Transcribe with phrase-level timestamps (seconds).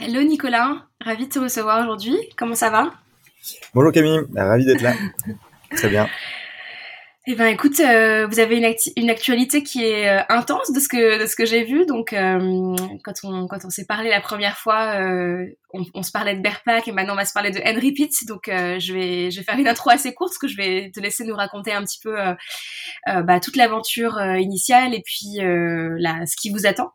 [0.00, 2.16] Hello Nicolas, ravi de te recevoir aujourd'hui.
[2.36, 2.92] Comment ça va?
[3.74, 4.92] Bonjour Camille, ravi d'être là.
[5.76, 6.08] Très bien.
[7.28, 10.88] Eh ben écoute, euh, vous avez une, une, actualité qui est euh, intense de ce
[10.88, 11.86] que de ce que j'ai vu.
[11.86, 14.96] Donc euh, quand on quand on s'est parlé la première fois,
[15.72, 18.12] on, on, se parlait de Berpac et maintenant on va se parler de Henry Pitt.
[18.26, 20.98] Donc je vais je vais faire une intro assez courte parce que je vais te
[20.98, 22.16] laisser nous raconter un petit peu
[23.06, 26.92] bah, toute l'aventure initiale et puis ce qui vous attend.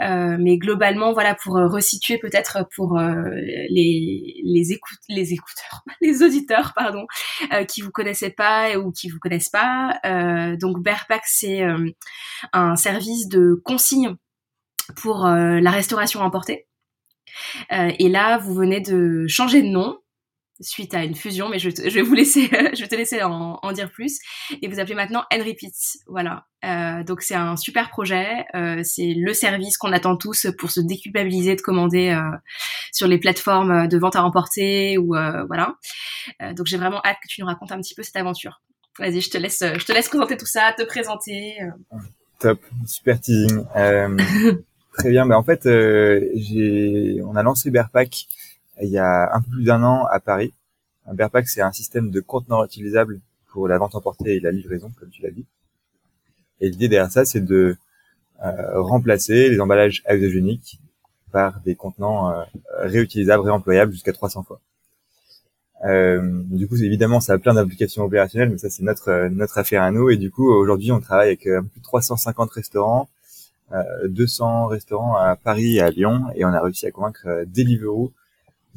[0.00, 3.30] Euh, mais globalement, voilà, pour euh, resituer peut-être pour euh,
[3.70, 7.06] les les les écouteurs, les auditeurs, pardon,
[7.68, 9.98] qui vous connaissaient pas ou qui vous connaissent pas.
[10.60, 11.62] donc Bearpack, c'est
[12.52, 14.16] un service de consigne
[14.96, 16.66] pour la restauration emportée.
[17.70, 19.98] et là, vous venez de changer de nom
[20.60, 23.58] suite à une fusion, mais je, je vais vous laisser, je vais te laisser en,
[23.62, 24.18] en, dire plus.
[24.62, 26.46] Et vous appelez maintenant Henry Pitts, voilà.
[26.64, 30.80] Euh, donc c'est un super projet, euh, c'est le service qu'on attend tous pour se
[30.80, 32.36] déculpabiliser de commander euh,
[32.92, 35.76] sur les plateformes de vente à emporter ou euh, voilà.
[36.42, 38.62] Euh, donc j'ai vraiment hâte que tu nous racontes un petit peu cette aventure.
[38.98, 41.58] Vas-y, je te laisse, je te laisse présenter tout ça, te présenter.
[42.40, 43.64] Top, super teasing.
[44.94, 48.26] très bien, bah en fait j'ai, on a lancé Bearpack
[48.82, 50.52] il y a un peu plus d'un an à Paris.
[51.06, 54.92] Un Bearpack, c'est un système de conteneurs utilisables pour la vente emportée et la livraison,
[54.98, 55.46] comme tu l'as dit.
[56.60, 57.76] Et l'idée derrière ça, c'est de
[58.44, 60.14] euh, remplacer les emballages à
[61.32, 62.44] par des contenants euh,
[62.80, 64.60] réutilisables, réemployables jusqu'à 300 fois.
[65.84, 69.82] Euh, du coup, évidemment, ça a plein d'applications opérationnelles, mais ça, c'est notre notre affaire
[69.82, 70.08] à nous.
[70.08, 73.08] Et du coup, aujourd'hui, on travaille avec euh, plus de 350 restaurants,
[74.04, 78.12] 200 restaurants à Paris et à Lyon, et on a réussi à convaincre Deliveroo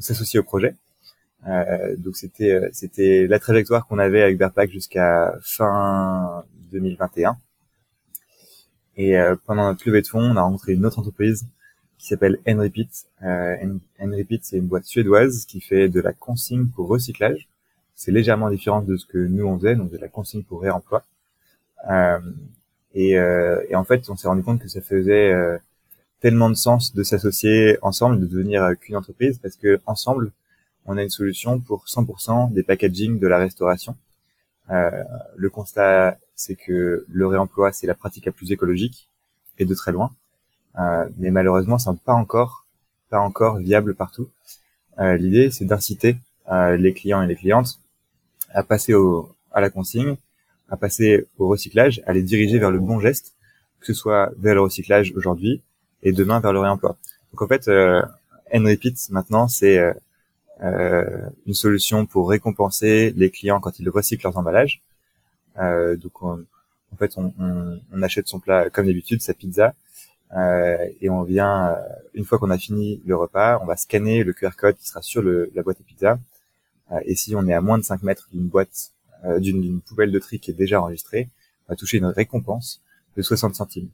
[0.00, 0.74] s'associer au projet.
[1.48, 7.36] Euh, donc c'était euh, c'était la trajectoire qu'on avait avec Bearpack jusqu'à fin 2021.
[8.96, 11.46] Et euh, pendant notre levée de fonds, on a rencontré une autre entreprise
[12.00, 13.06] qui s'appelle Enrepeat.
[13.22, 13.56] Euh,
[13.98, 17.48] Enrepeat, c'est une boîte suédoise qui fait de la consigne pour recyclage.
[17.94, 21.04] C'est légèrement différent de ce que nous on faisait, donc de la consigne pour réemploi.
[21.90, 22.18] Euh,
[22.94, 25.32] et, euh, et, en fait, on s'est rendu compte que ça faisait
[26.20, 30.32] tellement de sens de s'associer ensemble, de devenir euh, qu'une entreprise, parce que ensemble,
[30.86, 33.96] on a une solution pour 100% des packaging de la restauration.
[34.70, 34.90] Euh,
[35.36, 39.08] le constat, c'est que le réemploi, c'est la pratique la plus écologique
[39.58, 40.12] et de très loin.
[40.78, 42.66] Euh, mais malheureusement, c'est pas encore,
[43.08, 44.28] pas encore viable partout.
[44.98, 46.16] Euh, L'idée, c'est d'inciter
[46.50, 47.80] euh, les clients et les clientes
[48.52, 50.16] à passer au, à la consigne,
[50.68, 53.34] à passer au recyclage, à les diriger vers le bon geste,
[53.80, 55.62] que ce soit vers le recyclage aujourd'hui,
[56.02, 56.96] et demain vers le réemploi.
[57.32, 58.02] Donc en fait, euh,
[58.52, 59.92] Repeat maintenant c'est euh,
[60.62, 64.82] euh, une solution pour récompenser les clients quand ils recyclent leurs emballages.
[65.58, 66.38] Euh, donc en
[66.98, 69.74] fait, on, on, on, achète son plat comme d'habitude, sa pizza,
[70.36, 71.76] euh, et on vient euh,
[72.14, 75.02] une fois qu'on a fini le repas, on va scanner le QR code qui sera
[75.02, 76.18] sur le, la boîte à pizza.
[77.04, 78.92] et si on est à moins de 5 mètres d'une boîte,
[79.38, 81.28] d'une poubelle de tri qui est déjà enregistrée,
[81.68, 82.82] on va toucher une récompense
[83.16, 83.90] de 60 centimes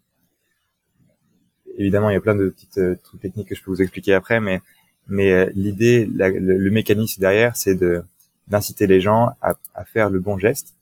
[1.77, 4.15] évidemment, il y a plein de petites euh, trucs techniques que je peux vous expliquer
[4.15, 4.61] après, mais
[5.09, 8.03] mais euh, l'idée, le, mécanisme derrière, c'est de
[8.49, 10.75] d'inciter les gens à, à, faire le bon geste.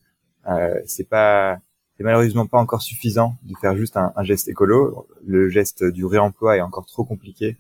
[0.49, 1.59] Euh, c'est pas,
[1.97, 5.07] c'est malheureusement pas encore suffisant de faire juste un, un, geste écolo.
[5.27, 7.57] Le geste du réemploi est encore trop compliqué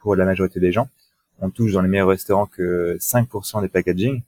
[0.00, 0.88] pour la majorité des gens.
[1.40, 4.22] On touche dans les meilleurs restaurants que 5% des packaging.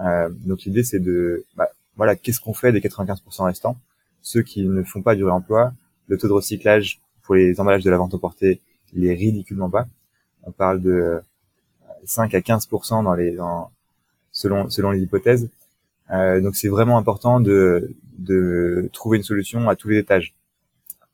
[0.00, 3.78] Euh, donc l'idée, c'est de, bah, voilà, qu'est-ce qu'on fait des 95% restants?
[4.22, 5.72] Ceux qui ne font pas du réemploi,
[6.08, 8.60] le taux de recyclage pour les emballages de la vente emportée,
[8.94, 9.86] il est ridiculement bas.
[10.44, 11.20] On parle de
[12.04, 13.70] 5 à 15% dans les, dans,
[14.30, 15.50] selon, les hypothèses.
[16.10, 17.96] Euh, donc c'est vraiment important de,
[18.92, 20.34] trouver une solution à tous les étages.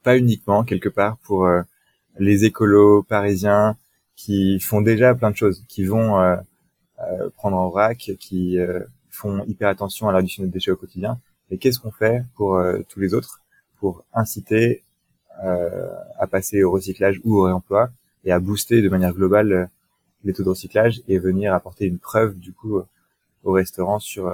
[0.03, 1.63] Pas uniquement quelque part pour euh,
[2.19, 3.77] les écolos parisiens
[4.17, 6.37] qui font déjà plein de choses, qui vont euh,
[7.01, 10.77] euh prendre en vrac, qui euh, font hyper attention à la réduction des déchets au
[10.77, 11.19] quotidien.
[11.51, 13.41] Et qu'est-ce qu'on fait pour euh, tous les autres?
[13.79, 14.90] Pour inciter euh,
[15.43, 17.91] à passer au recyclage ou au réemploi
[18.25, 19.67] et à booster de manière globale euh,
[20.25, 22.87] les taux de recyclage et venir apporter une preuve du coup euh,
[23.45, 24.31] au restaurant sur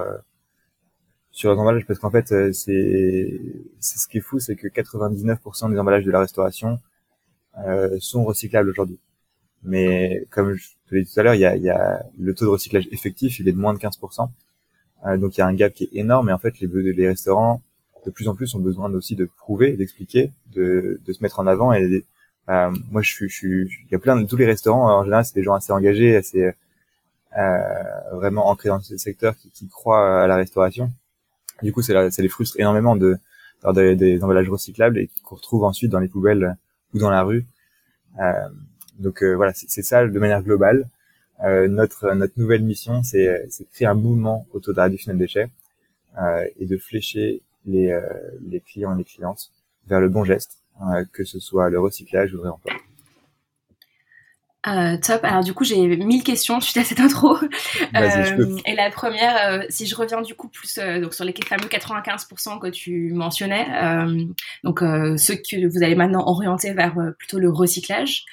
[1.31, 1.85] sur les emballages.
[1.85, 3.41] Parce qu'en fait c'est
[3.79, 6.79] c'est ce qui est fou c'est que 99% des emballages de la restauration
[7.59, 8.99] euh, sont recyclables aujourd'hui.
[9.63, 12.33] Mais comme je te l'ai dit tout à l'heure il y a, y a le
[12.33, 14.29] taux de recyclage effectif il est de moins de 15%
[15.05, 17.07] euh, donc il y a un gap qui est énorme et en fait les, les
[17.07, 17.61] restaurants
[18.05, 21.47] de plus en plus ont besoin aussi de prouver, d'expliquer, de, de se mettre en
[21.47, 21.73] avant.
[21.73, 22.05] Et
[22.49, 25.35] euh, moi, je suis, il y a plein de tous les restaurants en général, c'est
[25.35, 26.51] des gens assez engagés, assez
[27.37, 27.57] euh,
[28.13, 30.91] vraiment ancrés dans ce secteur, qui, qui, croient à la restauration.
[31.61, 33.17] Du coup, ça, ça les frustre énormément de
[33.63, 36.55] d'avoir des, emballages recyclables et qu'on retrouve ensuite dans les poubelles
[36.93, 37.45] ou dans la rue.
[38.19, 38.31] Euh,
[38.99, 40.87] donc voilà, c'est ça de manière globale.
[41.43, 45.49] notre notre nouvelle mission, c'est de créer un mouvement autour de la réduction des déchets
[46.57, 47.99] et de flécher les
[48.47, 49.51] les clients et les clientes
[49.87, 50.59] vers le bon geste,
[51.13, 52.73] que ce soit le recyclage ou le réemploi.
[54.67, 55.23] Euh, top.
[55.23, 57.37] Alors du coup, j'ai mille questions suite à cette intro.
[57.95, 61.67] Euh, et la première, euh, si je reviens du coup plus donc sur les fameux
[61.67, 63.65] 95% que tu mentionnais,
[64.63, 68.25] donc ceux que vous allez maintenant orienter vers plutôt le recyclage.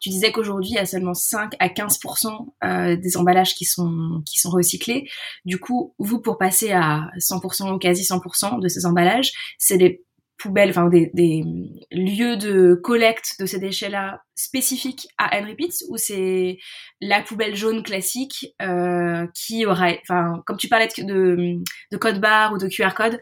[0.00, 4.38] Tu disais qu'aujourd'hui, il y a seulement 5 à 15% des emballages qui sont qui
[4.38, 5.08] sont recyclés.
[5.44, 10.02] Du coup, vous pour passer à 100% ou quasi 100% de ces emballages, c'est des
[10.38, 11.44] poubelles, enfin des, des,
[11.90, 16.58] lieux de collecte de ces déchets-là spécifiques à Henry Pitts ou c'est
[17.00, 21.58] la poubelle jaune classique euh, qui aurait, enfin comme tu parlais de,
[21.90, 23.18] de, code barre ou de QR code,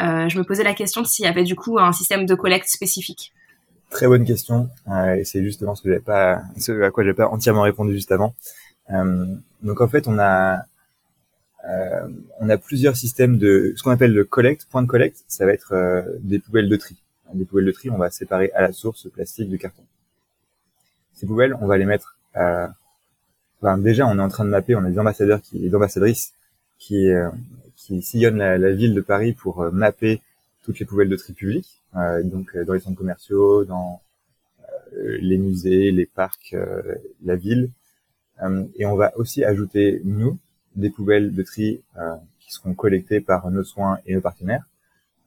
[0.00, 2.68] euh, je me posais la question s'il y avait du coup un système de collecte
[2.68, 3.32] spécifique.
[3.90, 7.92] Très bonne question euh, et c'est justement ce que à quoi j'ai pas entièrement répondu
[7.92, 8.34] juste avant.
[9.62, 10.64] Donc en fait on a
[11.68, 12.08] euh,
[12.40, 15.52] on a plusieurs systèmes de ce qu'on appelle le collect, point de collecte, ça va
[15.52, 16.96] être euh, des poubelles de tri.
[17.34, 19.82] Des poubelles de tri, on va séparer à la source plastique de carton.
[21.14, 22.18] Ces poubelles, on va les mettre.
[22.36, 22.66] Euh,
[23.78, 24.74] déjà, on est en train de mapper.
[24.74, 26.34] On a des ambassadeurs qui, des ambassadrices
[26.78, 27.30] qui euh,
[27.76, 30.20] qui sillonnent la, ville de Paris pour mapper
[30.62, 31.80] toutes les poubelles de tri publiques,
[32.22, 34.00] donc dans les centres commerciaux, dans
[34.94, 36.54] les musées, les parcs,
[37.24, 37.70] la ville.
[38.76, 40.38] et on va aussi ajouter nous
[40.76, 44.64] des poubelles de tri euh, qui seront collectées par nos soins et nos partenaires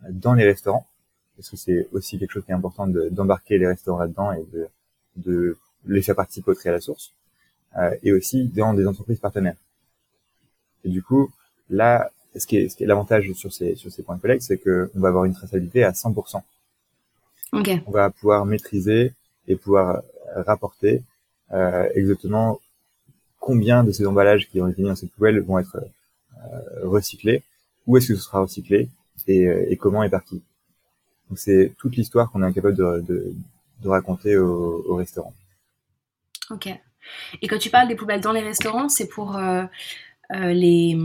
[0.04, 0.88] euh, dans les restaurants,
[1.36, 4.68] parce que c'est aussi quelque chose qui est important d'embarquer les restaurants là-dedans et de,
[5.18, 5.58] de,
[5.88, 7.14] les faire participer au tri à la source,
[7.78, 9.58] euh, et aussi dans des entreprises partenaires.
[10.84, 11.32] Et du coup,
[11.70, 14.44] là, ce qui est, ce qui est l'avantage sur ces, sur ces points de collecte,
[14.44, 16.42] c'est qu'on va avoir une traçabilité à 100%.
[17.54, 17.82] Okay.
[17.86, 19.14] On va pouvoir maîtriser
[19.48, 20.02] et pouvoir
[20.36, 21.04] rapporter
[21.54, 22.60] euh, exactement
[23.46, 27.44] combien de ces emballages qui ont été mis dans cette poubelle vont être euh, recyclés,
[27.86, 28.90] où est-ce que ce sera recyclé
[29.28, 30.42] et, euh, comment et par qui.
[31.36, 33.34] C'est toute l'histoire qu'on est incapable de,
[33.86, 35.34] raconter au, au, restaurant.
[36.50, 36.68] Ok.
[37.44, 39.64] Et quand tu parles des poubelles dans les restaurants, c'est pour euh,
[40.32, 40.98] les,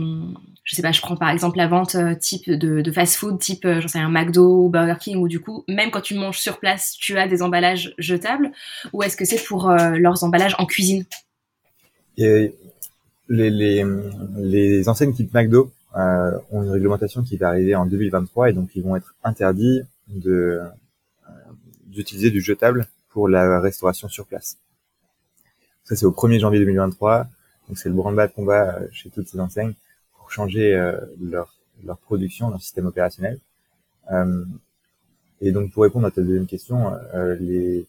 [0.64, 3.98] je sais pas, je prends par exemple la vente type de, fast-food, type, j'en sais
[3.98, 7.18] un McDo ou Burger King, où du coup, même quand tu manges sur place, tu
[7.18, 8.50] as des emballages jetables,
[8.94, 11.04] ou est-ce que c'est pour leurs emballages en cuisine?
[12.20, 12.54] Et
[13.28, 13.84] les, les,
[14.36, 18.70] les enseignes type McDo euh, ont une réglementation qui va arriver en 2023 et donc
[18.74, 21.32] ils vont être interdits de euh,
[21.86, 24.58] d'utiliser du jetable pour la restauration sur place.
[25.84, 27.26] Ça c'est au 1er janvier 2023,
[27.68, 29.74] donc c'est le branle-bas de combat euh, chez toutes ces enseignes
[30.16, 33.38] pour changer euh, leur leur production, leur système opérationnel.
[34.12, 34.44] Euh,
[35.40, 37.86] et donc pour répondre à ta deuxième question, euh, les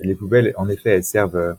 [0.00, 1.56] les poubelles en effet elles servent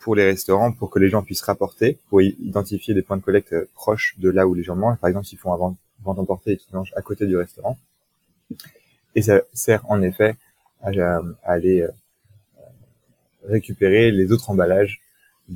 [0.00, 3.52] pour les restaurants pour que les gens puissent rapporter, pour identifier des points de collecte
[3.52, 4.98] euh, proches de là où les gens mangent.
[4.98, 7.78] Par exemple, s'ils font un vente, vente emportée et qu'ils mangent à côté du restaurant.
[9.14, 10.36] Et ça sert en effet
[10.82, 10.90] à,
[11.44, 11.88] aller euh,
[13.44, 15.00] récupérer les autres emballages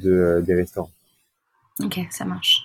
[0.05, 0.91] euh, des restaurants.
[1.81, 2.65] Ok, ça marche.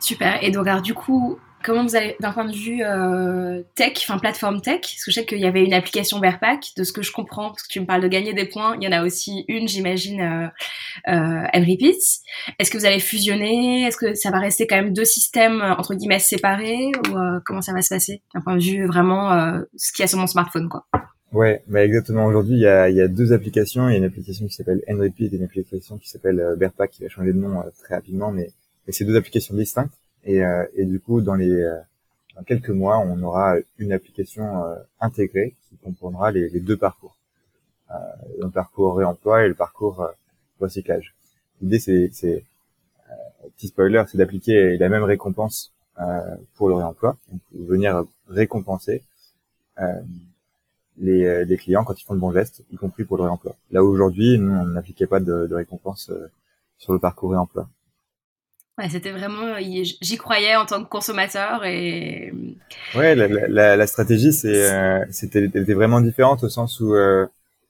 [0.00, 0.42] Super.
[0.42, 4.18] Et donc, alors, du coup, comment vous allez, d'un point de vue euh, tech, enfin
[4.18, 7.02] plateforme tech, parce que je sais qu'il y avait une application Bearpack, de ce que
[7.02, 9.04] je comprends, parce que tu me parles de gagner des points, il y en a
[9.04, 10.48] aussi une, j'imagine, euh,
[11.08, 11.44] euh,
[12.58, 13.82] Est-ce que vous allez fusionner?
[13.82, 16.90] Est-ce que ça va rester quand même deux systèmes euh, entre guillemets séparés?
[17.08, 19.30] Ou euh, comment ça va se passer d'un point de vue vraiment
[19.76, 20.86] ce qu'il y a sur mon smartphone, quoi?
[21.32, 22.26] Ouais, bah exactement.
[22.26, 23.88] Aujourd'hui, il y a, deux applications.
[23.88, 27.02] Il y a une application qui s'appelle Enrepeat et une application qui s'appelle Bearpack qui
[27.02, 28.50] va changer de nom très rapidement, mais,
[28.86, 29.94] mais c'est deux applications distinctes.
[30.24, 31.78] Et, euh, et du coup, dans les euh,
[32.36, 37.16] dans quelques mois, on aura une application euh, intégrée qui comprendra les, les deux parcours,
[38.38, 40.08] le parcours réemploi et le parcours
[40.60, 41.14] recyclage.
[41.60, 42.44] L'idée, c'est,
[43.56, 45.74] petit spoiler, c'est d'appliquer la même récompense
[46.54, 49.02] pour le réemploi, donc venir récompenser
[50.96, 53.54] les, les, clients quand ils font le bon geste, y compris pour le réemploi.
[53.72, 56.10] Là aujourd'hui, nous, on n'appliquait pas de, de récompense
[56.78, 57.68] sur le parcours réemploi.
[58.90, 62.32] C'était vraiment, j'y croyais en tant que consommateur et.
[62.94, 67.26] Ouais, la, la, la stratégie, c'est, euh, c'était, était vraiment différente au sens où, euh,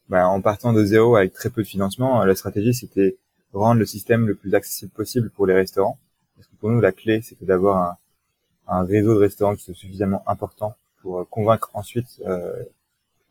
[0.09, 3.16] bah, en partant de zéro avec très peu de financement, la stratégie c'était
[3.52, 5.99] rendre le système le plus accessible possible pour les restaurants.
[6.37, 9.75] Parce que pour nous, la clé, c'était d'avoir un, un, réseau de restaurants qui soit
[9.75, 12.23] suffisamment important pour euh, convaincre ensuite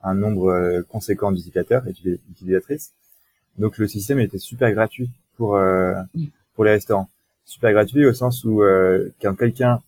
[0.04, 2.92] un nombre conséquent d'utilisateurs et d'utilisatrices.
[3.58, 5.60] Donc le système était super gratuit pour
[6.56, 7.08] pour les restaurants
[7.46, 9.82] super gratuit au sens où euh, quand quelqu'un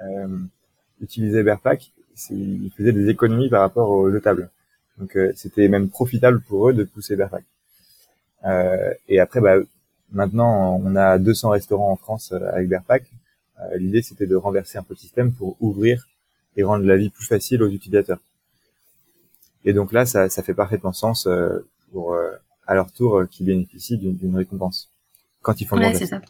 [0.00, 0.38] euh,
[1.00, 1.92] utilisait Bearpack,
[2.30, 4.50] il faisait des économies par rapport aux jetables.
[4.98, 7.42] Donc c'était même profitable pour eux de pousser Berpac.
[9.08, 9.56] et après, bah,
[10.12, 13.10] maintenant, on a 200 restaurants en France avec Berpac.
[13.74, 16.06] L'idée, c'était de renverser un peu le système pour ouvrir
[16.56, 18.20] et rendre la vie plus facile aux utilisateurs.
[19.64, 21.28] Et donc là, ça, ça fait parfaitement sens
[21.90, 22.16] pour
[22.66, 24.90] à leur tour euh, qui bénéficient d'une récompense
[25.42, 26.20] quand ils font ouais, c'est ça.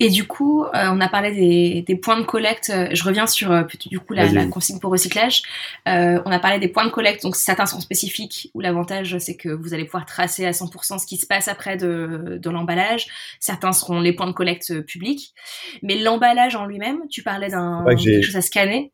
[0.00, 2.70] Et du coup, euh, on a parlé des, des, points de collecte.
[2.74, 5.42] Euh, je reviens sur du coup la, la, consigne pour recyclage.
[5.88, 7.22] Euh, on a parlé des points de collecte.
[7.22, 11.06] Donc certains sont spécifiques où l'avantage c'est que vous allez pouvoir tracer à 100% ce
[11.06, 13.06] qui se passe après de, de l'emballage.
[13.40, 15.34] Certains seront les points de collecte publics.
[15.82, 18.92] Mais l'emballage en lui-même, tu parlais d'un quelque chose à scanner.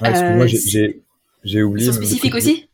[0.00, 0.46] Ouais, Excuse-moi,
[1.44, 1.88] j'ai oublié.
[1.88, 2.68] Ils sont spécifiques aussi.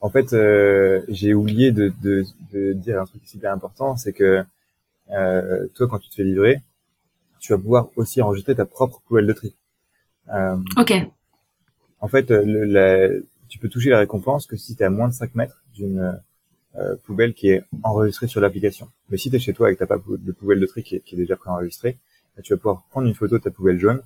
[0.00, 4.42] En fait, euh, j'ai oublié de, de, de, dire un truc super important, c'est que
[5.12, 6.62] euh, toi, quand tu te fais livrer,
[7.40, 9.56] tu vas pouvoir aussi enregistrer ta propre poubelle de tri.
[10.32, 10.92] Euh, ok.
[12.00, 13.08] En fait, le, la,
[13.48, 16.20] tu peux toucher la récompense que si tu es à moins de 5 mètres d'une
[16.76, 18.88] euh, poubelle qui est enregistrée sur l'application.
[19.08, 21.16] Mais si tu es chez toi avec ta de poubelle de tri qui est, qui
[21.16, 21.98] est déjà préenregistrée,
[22.36, 24.02] bah, tu vas pouvoir prendre une photo de ta poubelle jaune.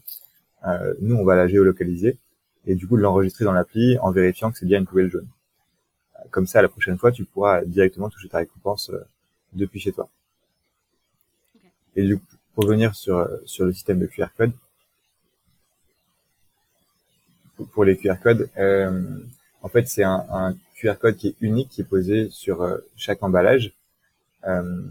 [0.67, 2.19] Euh, nous, on va la géolocaliser
[2.67, 5.29] et du coup l'enregistrer dans l'appli en vérifiant que c'est bien une poubelle jaune.
[6.31, 9.05] Comme ça, la prochaine fois, tu pourras directement toucher ta récompense euh,
[9.53, 10.09] depuis chez toi.
[11.97, 12.25] Et du coup,
[12.57, 14.53] revenir sur, euh, sur le système de QR code,
[17.73, 19.19] pour les QR codes, euh,
[19.63, 23.23] en fait, c'est un, un, QR code qui est unique, qui est posé sur chaque
[23.23, 23.73] emballage.
[24.47, 24.83] Euh,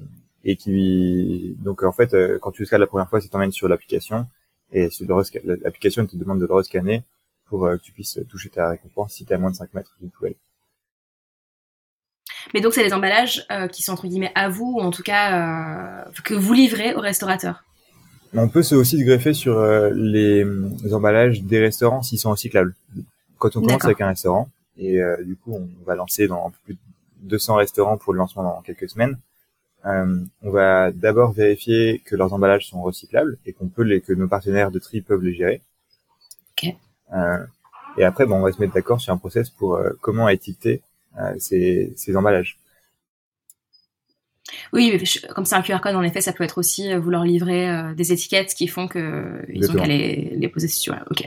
[0.46, 3.70] et qui donc en fait quand tu le scannes la première fois, ça t'emmène sur
[3.70, 4.28] l'application
[4.74, 4.90] et
[5.46, 7.04] l'application te demande de le rescanner
[7.46, 10.10] pour que tu puisses toucher ta récompense si tu à moins de 5 mètres d'une
[10.10, 10.36] poubelle.
[12.54, 15.04] Mais donc, c'est des emballages euh, qui sont entre guillemets à vous, ou en tout
[15.04, 17.64] cas euh, que vous livrez aux restaurateurs.
[18.36, 20.44] On peut aussi se greffer sur euh, les,
[20.92, 22.76] emballages des restaurants s'ils sont recyclables.
[23.38, 26.80] Quand on commence avec un restaurant, et du coup, on va lancer dans plus de
[27.24, 29.18] 200 restaurants pour le lancement dans quelques semaines.
[29.84, 34.28] on va d'abord vérifier que leurs emballages sont recyclables et qu'on peut les, que nos
[34.28, 35.62] partenaires de tri peuvent les gérer.
[36.58, 36.78] Okay.
[37.98, 40.82] et après, bon, on va se mettre d'accord sur un process pour comment étiqueter
[41.38, 42.58] ces, ces emballages.
[44.72, 45.02] Oui,
[45.36, 47.70] comme c'est un QR code, en effet, ça peut être aussi euh, vous leur livrer
[47.70, 50.96] euh, des étiquettes qui font que ils ont qu'à les, les poser sur.
[51.10, 51.26] Ok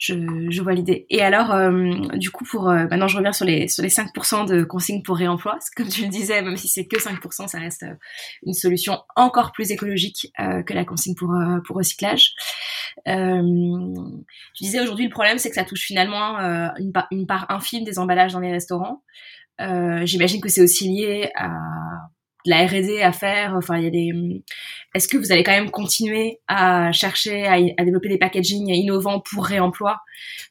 [0.00, 0.14] je,
[0.48, 1.06] je vois l'idée.
[1.10, 4.48] Et alors, euh, du coup, pour euh, maintenant, je reviens sur les sur les 5%
[4.48, 5.58] de consignes pour réemploi.
[5.76, 7.94] Comme tu le disais, même si c'est que 5%, ça reste euh,
[8.42, 11.34] une solution encore plus écologique que la consigne pour
[11.66, 12.32] pour recyclage.
[13.06, 16.38] Tu disais aujourd'hui, le problème, c'est que ça touche finalement
[16.78, 19.02] une, une part infime des emballages dans les restaurants.
[19.58, 21.50] J'imagine que c'est aussi lié à
[22.46, 23.54] de la R&D à faire.
[23.56, 24.42] Enfin, il y a des.
[24.94, 29.44] Est-ce que vous allez quand même continuer à chercher à, développer des packaging innovants pour
[29.44, 29.98] réemploi,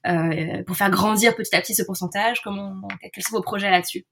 [0.07, 2.41] euh, pour faire grandir petit à petit ce pourcentage?
[2.43, 2.75] Comment
[3.13, 4.05] Quels sont vos projets là-dessus?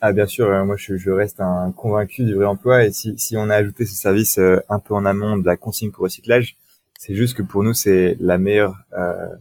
[0.00, 3.50] Ah bien sûr, euh, moi je, reste un convaincu du réemploi et si, si on
[3.50, 6.56] a ajouté ce service euh, un peu en amont de la consigne pour recyclage,
[6.98, 9.34] c'est juste que pour nous c'est la meilleure euh,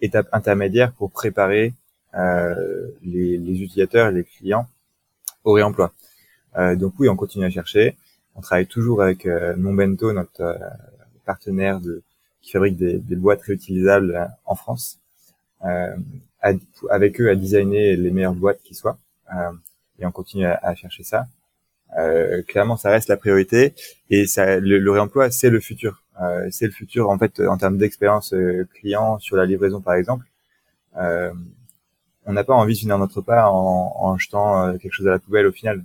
[0.00, 1.72] étape intermédiaire pour préparer
[2.14, 4.68] euh, les, utilisateurs et les clients
[5.44, 5.92] au réemploi.
[6.56, 7.96] Euh, donc oui, on continue à chercher.
[8.34, 10.58] On travaille toujours avec Monbento, notre
[11.24, 12.02] partenaire de,
[12.42, 14.98] qui fabrique des, boîtes réutilisables en France.
[16.90, 18.98] avec eux à designer les meilleures boîtes qui soient.
[20.00, 21.28] et on continue à chercher ça.
[21.98, 23.74] Euh, clairement, ça reste la priorité
[24.10, 26.02] et ça, le, réemploi, c'est le futur.
[26.22, 28.34] Euh, c'est le futur en fait en termes d'expérience
[28.74, 30.26] client sur la livraison, par exemple.
[30.96, 31.32] Euh,
[32.26, 35.18] on n'a pas envie de finir notre repas en, en jetant quelque chose à la
[35.18, 35.84] poubelle au final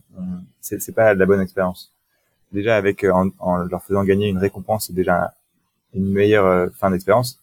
[0.62, 1.92] c'est c'est pas la bonne expérience.
[2.52, 5.34] Déjà avec euh, en, en, leur faisant gagner une récompense, c'est déjà
[5.94, 7.40] une meilleure euh, fin d'expérience.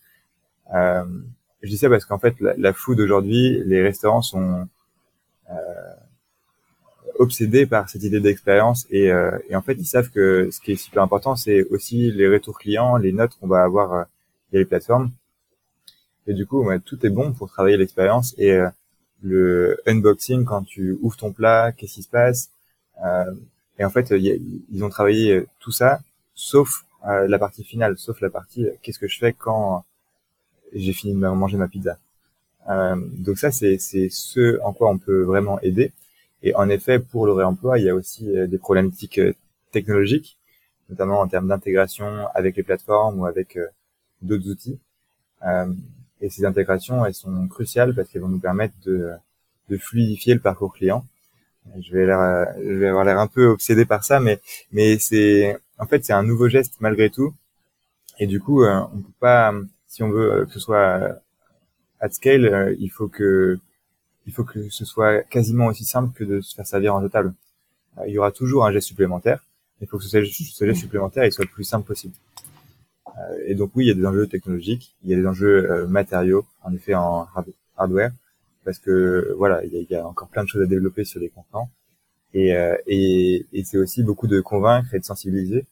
[0.74, 1.04] Euh,
[1.62, 4.68] je dis ça parce qu'en fait la, la food aujourd'hui, les restaurants sont
[5.50, 5.54] euh,
[7.18, 10.72] obsédés par cette idée d'expérience et, euh, et, en fait ils savent que ce qui
[10.72, 14.02] est super important, c'est aussi les retours clients, les notes qu'on va avoir euh,
[14.52, 15.10] via les plateformes.
[16.26, 18.58] Et du coup, ouais, tout est bon pour travailler l'expérience et
[19.22, 22.50] le unboxing quand tu ouvres ton plat, qu'est-ce qui se passe,
[23.04, 23.32] euh,
[23.78, 26.00] et en fait, ils ont travaillé tout ça,
[26.34, 29.84] sauf euh, la partie finale, sauf la partie euh, qu'est-ce que je fais quand
[30.72, 31.98] j'ai fini de manger ma pizza.
[33.18, 35.92] donc ça, c'est ce en quoi on peut vraiment aider.
[36.42, 39.20] Et en effet, pour le réemploi, il y a aussi des problématiques
[39.72, 40.38] technologiques,
[40.90, 43.58] notamment en termes d'intégration avec les plateformes ou avec
[44.22, 44.78] d'autres outils.
[45.46, 45.72] Euh,
[46.20, 49.12] et ces intégrations, elles sont cruciales parce qu'elles vont nous permettre de,
[49.78, 51.04] fluidifier le parcours client
[51.80, 52.08] je vais
[52.88, 54.40] avoir l'air un peu obsédé par ça, mais
[54.70, 57.34] mais c'est en fait c'est un nouveau geste malgré tout,
[58.20, 59.52] et du coup euh, on peut pas,
[59.88, 61.18] si on veut que ce soit
[62.00, 63.58] at scale, euh, il faut que
[64.26, 67.34] il faut que ce soit quasiment aussi simple que de se faire servir en jetable.
[68.06, 69.44] il y aura toujours un geste supplémentaire,
[69.80, 72.14] il faut que ce, geste supplémentaire il soit le plus simple possible.
[73.46, 76.44] et donc oui, il y a des enjeux technologiques, il y a des enjeux matériaux,
[76.62, 77.26] en effet en
[77.76, 78.12] hardware,
[78.64, 81.70] parce que voilà, il y, a, encore plein de choses à développer sur les contenants.
[82.34, 82.50] Et,
[82.86, 85.64] et, et c'est aussi beaucoup de convaincre et de sensibiliser.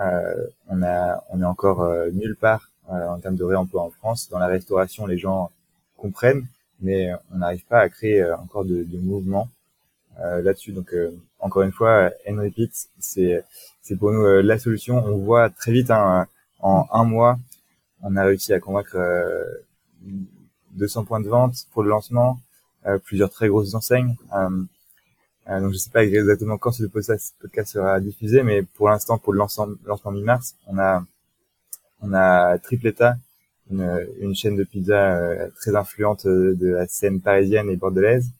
[0.00, 4.28] Euh, on a, on est encore nulle part euh, en termes de réemploi en France.
[4.30, 5.50] Dans la restauration, les gens
[5.96, 6.46] comprennent,
[6.80, 9.48] mais on n'arrive pas à créer euh, encore de, de mouvement
[10.20, 10.72] euh, là-dessus.
[10.72, 10.94] Donc
[11.38, 13.44] encore une fois, N-Repeat, c'est
[13.82, 15.04] c'est pour nous la solution.
[15.04, 16.26] On voit très vite, hein,
[16.60, 17.38] en un mois,
[18.02, 18.98] on a réussi à convaincre
[20.72, 22.38] 200 points de vente pour le lancement,
[23.04, 24.16] plusieurs très grosses enseignes.
[25.50, 27.34] Euh, donc je sais pas exactement quand ce podcast
[27.64, 31.04] sera diffusé, mais pour l'instant, pour le lancement, lancement mi-mars, on a
[32.02, 33.16] on a Tripleta,
[33.70, 38.30] une, une chaîne de pizza euh, très influente euh, de la scène parisienne et bordelaise.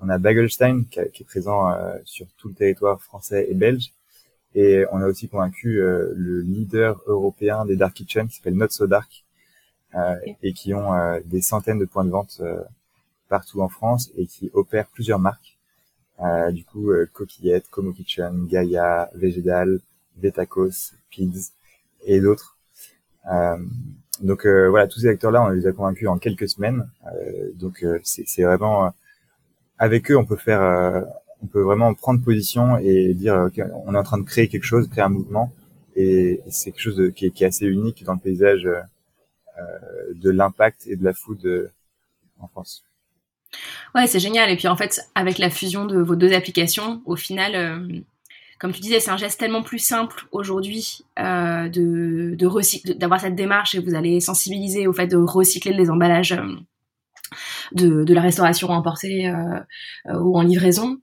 [0.00, 3.92] On a Bagelstein qui, est présent euh, sur tout le territoire français et belge.
[4.54, 8.86] Et on a aussi convaincu le leader européen des dark kitchen qui s'appelle Not So
[8.86, 9.24] Dark
[10.42, 12.40] et qui ont des centaines de points de vente
[13.28, 15.58] partout en France et qui opèrent plusieurs marques.
[16.50, 19.80] du coup, Coquillette, Como Kitchen, Gaia, Végédal,
[20.16, 21.52] Vetacos, Pids
[22.06, 22.56] et d'autres.
[24.20, 26.88] Euh, donc euh, voilà, tous ces acteurs-là, on les a convaincus en quelques semaines.
[27.06, 28.92] Euh, donc c'est vraiment
[29.78, 31.04] avec eux, on peut faire,
[31.42, 33.50] on peut vraiment prendre position et dire
[33.86, 35.52] on est en train de créer quelque chose, créer un mouvement,
[35.94, 38.82] et c'est quelque chose qui, est, qui, est, assez unique dans le paysage euh,
[40.14, 41.70] de l'impact et de la food
[42.40, 42.84] en France.
[43.94, 44.50] Ouais, c'est génial.
[44.50, 48.02] Et puis en fait, avec la fusion de vos deux applications, au final,
[48.58, 53.36] comme tu disais, c'est un geste tellement plus simple aujourd'hui euh, de, de d'avoir cette
[53.36, 56.56] démarche et vous allez sensibiliser au fait de recycler les emballages euh,
[57.72, 59.60] de, de, la restauration emportée euh,
[60.08, 60.98] euh, ou en livraison.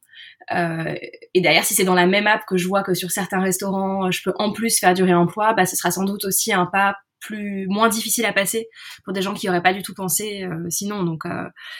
[0.53, 0.93] Euh,
[1.33, 4.11] et derrière, si c'est dans la même app que je vois que sur certains restaurants,
[4.11, 6.95] je peux en plus faire du réemploi, bah, ce sera sans doute aussi un pas
[7.19, 8.67] plus moins difficile à passer
[9.03, 11.01] pour des gens qui n'auraient pas du tout pensé sinon.
[11.01, 11.23] Donc,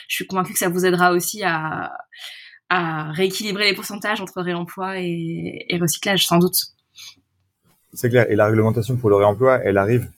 [0.08, 1.92] je suis convaincue que ça vous aidera aussi à
[2.68, 6.56] à rééquilibrer les pourcentages entre réemploi et, et recyclage, sans doute.
[7.92, 8.30] C'est clair.
[8.30, 10.08] Et la réglementation pour le réemploi, elle arrive.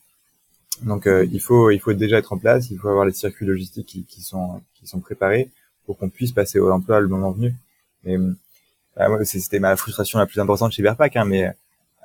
[0.83, 3.45] Donc euh, il faut il faut déjà être en place, il faut avoir les circuits
[3.45, 5.49] logistiques qui, sont qui sont préparés
[5.85, 7.55] pour qu'on puisse passer au réemploi le moment venu.
[8.03, 11.51] Mais euh, c'était ma frustration la plus importante chez Verpac, hein, mais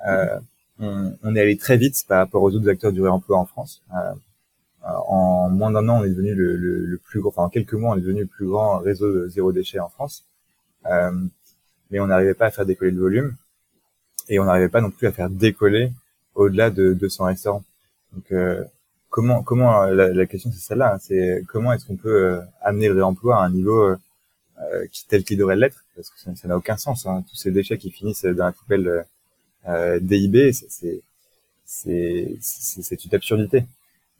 [0.07, 0.39] euh,
[0.79, 3.81] on, on, est allé très vite par rapport aux autres acteurs du réemploi en France.
[4.83, 8.01] En moins d'un an, on est devenu le, plus enfin en quelques mois, on est
[8.01, 10.25] devenu le plus grand réseau de zéro déchet en France.
[10.91, 11.11] Euh,
[11.91, 13.35] mais on n'arrivait pas à faire décoller le volume
[14.29, 15.91] et on n'arrivait pas non plus à faire décoller
[16.33, 17.63] au-delà de 200 restaurants.
[18.13, 18.63] Donc euh,
[19.09, 22.95] comment comment euh, la, question c'est celle-là, hein, c'est comment est-ce qu'on peut amener le
[22.95, 23.95] réemploi à un niveau
[24.91, 25.85] qui, tel qu'il devrait l'être?
[25.95, 27.05] Parce que ça n'a aucun sens.
[27.05, 27.23] Hein.
[27.29, 29.05] Tous ces déchets qui finissent dans la poubelle
[29.67, 31.01] euh, DIB, c'est
[31.65, 33.65] c'est c'est une absurdité.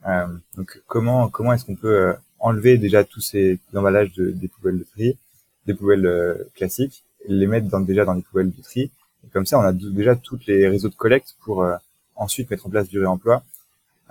[0.08, 4.80] Euh, donc comment comment est-ce qu'on peut enlever déjà tous ces emballages de, des poubelles
[4.80, 5.18] de tri
[5.66, 8.92] des poubelles euh, classiques, les mettre dans, déjà dans les poubelles de tri.
[9.26, 11.76] Et comme ça, on a déjà tous les réseaux de collecte pour euh,
[12.16, 13.44] ensuite mettre en place du réemploi.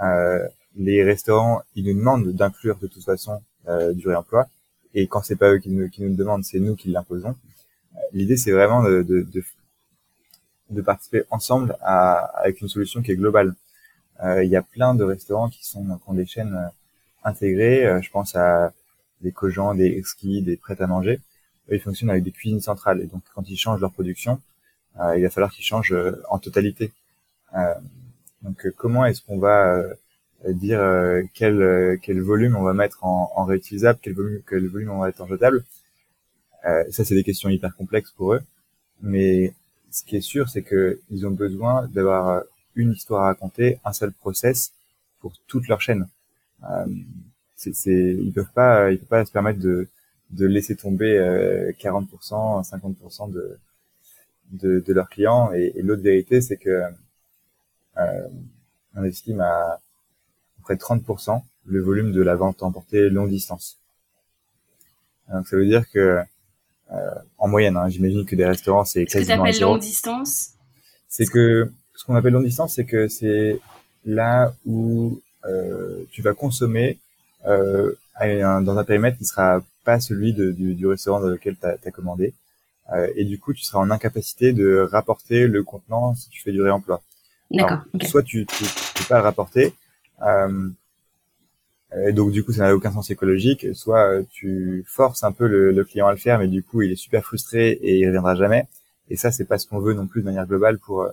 [0.02, 3.40] Euh, les restaurants, ils nous demandent d'inclure de toute façon
[3.94, 4.46] du réemploi.
[4.92, 7.34] Et quand c'est pas eux qui nous, qui nous demandent, c'est nous qui l'imposons.
[8.12, 9.42] L'idée, c'est vraiment de, de, de,
[10.68, 13.54] de, participer ensemble à, avec une solution qui est globale.
[14.22, 16.70] Il y a plein de restaurants qui sont qui ont des chaînes
[17.22, 18.02] intégrées.
[18.02, 18.74] je pense à
[19.22, 21.20] des Cogents, des exquis, des prêts à manger
[21.70, 23.00] ils fonctionnent avec des cuisines centrales.
[23.00, 24.40] Et donc, quand ils changent leur production,
[25.00, 26.92] euh, il va falloir qu'ils changent euh, en totalité.
[27.56, 27.74] Euh,
[28.42, 29.82] donc, comment est-ce qu'on va
[30.46, 30.80] dire
[31.32, 35.06] quel, quel volume on va mettre en, en réutilisable, quel volume, quel volume on va
[35.06, 35.64] mettre en jetable?
[36.62, 38.42] Ça, c'est des questions hyper complexes pour eux.
[39.00, 39.54] Mais
[39.90, 42.42] ce qui est sûr, c'est qu'ils ont besoin d'avoir
[42.74, 44.72] une histoire à raconter, un seul process
[45.20, 46.06] pour toute leur chaîne.
[46.64, 46.86] Euh,
[47.56, 49.88] c'est, ils peuvent peuvent pas se permettre de
[50.30, 51.18] de laisser tomber
[51.78, 53.58] 40%, euh, 50% de,
[54.52, 55.52] de, de, leurs clients.
[55.52, 56.82] Et, l'autre vérité, c'est que
[57.98, 58.28] euh,
[58.96, 59.80] on estime à
[60.62, 63.78] près de 30% le volume de la vente emportée longue distance.
[65.32, 66.22] Donc ça veut dire que
[66.92, 69.50] euh, en moyenne, hein, j'imagine que des restaurants c'est quasiment.
[69.50, 70.50] Ce que longue distance.
[71.08, 73.60] C'est que ce qu'on appelle longue distance, c'est que c'est
[74.04, 76.98] là où euh, tu vas consommer
[77.46, 81.66] euh, dans un périmètre qui sera pas celui de, du, du, restaurant dans lequel tu
[81.66, 82.34] as, commandé.
[82.92, 86.52] Euh, et du coup, tu seras en incapacité de rapporter le contenant si tu fais
[86.52, 87.02] du réemploi.
[87.50, 87.80] D'accord.
[88.02, 89.74] Soit tu ne peux pas le rapporter,
[90.22, 90.68] euh,
[92.06, 93.66] Et donc du coup, ça n'a aucun sens écologique.
[93.74, 96.92] Soit tu forces un peu le, le, client à le faire, mais du coup, il
[96.92, 98.66] est super frustré et il reviendra jamais.
[99.10, 101.06] Et ça, c'est pas ce qu'on veut non plus de manière globale pour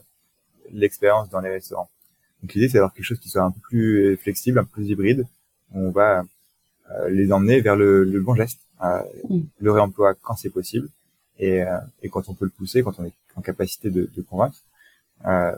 [0.71, 1.89] l'expérience dans les restaurants.
[2.41, 4.89] Donc l'idée, c'est d'avoir quelque chose qui soit un peu plus flexible, un peu plus
[4.89, 5.27] hybride.
[5.73, 6.23] On va
[7.10, 9.39] les emmener vers le, le bon geste, mm.
[9.60, 10.89] le réemploi quand c'est possible,
[11.39, 11.63] et,
[12.04, 14.58] et, quand on peut le pousser, quand on est en capacité de, de convaincre.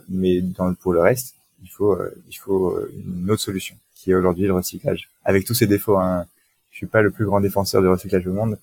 [0.07, 1.97] mais dans, pour le reste, il faut,
[2.29, 5.09] il faut une autre solution qui est aujourd'hui le recyclage.
[5.23, 6.25] Avec tous ses défauts, hein,
[6.71, 8.57] je suis pas le plus grand défenseur du recyclage au monde,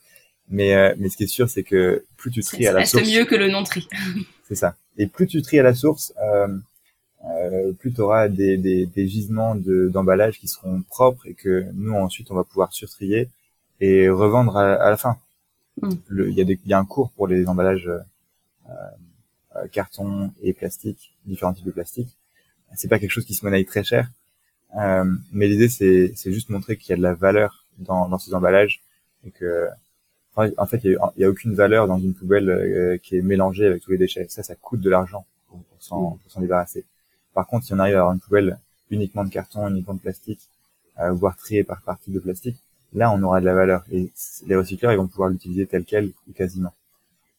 [0.51, 3.05] mais euh, mais ce qui est sûr, c'est que plus tu tries à la source,
[3.05, 3.89] c'est mieux que le non tri.
[4.49, 4.77] c'est ça.
[4.99, 6.49] Et plus tu tries à la source, euh,
[7.27, 11.67] euh, plus tu auras des, des, des gisements de, d'emballage qui seront propres et que
[11.75, 13.29] nous ensuite on va pouvoir surtrier
[13.81, 15.19] et revendre à, à la fin.
[15.83, 15.91] Mm.
[16.11, 18.01] Il y a des, y a un cours pour les emballages euh,
[19.57, 22.17] euh, carton et plastique, différents types de plastique.
[22.77, 24.09] C'est pas quelque chose qui se monnaie très cher.
[24.77, 28.33] Euh, mais l'idée, c'est, juste montrer qu'il y a de la valeur dans, dans ces
[28.33, 28.81] emballages
[29.27, 29.69] et que,
[30.37, 33.83] en fait, il y, a, aucune valeur dans une poubelle euh, qui est mélangée avec
[33.83, 34.27] tous les déchets.
[34.29, 36.85] Ça, ça coûte de l'argent pour, s'en, pour s'en débarrasser.
[37.41, 38.59] Par contre, si on arrive à avoir une poubelle
[38.91, 40.41] uniquement de carton, uniquement de plastique,
[40.99, 42.59] euh, voire triée par partie de plastique,
[42.93, 43.85] là, on aura de la valeur.
[43.91, 44.11] Et
[44.47, 46.75] les recycleurs, ils vont pouvoir l'utiliser tel quel ou quasiment.